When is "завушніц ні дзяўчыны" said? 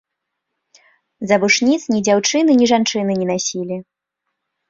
1.31-2.51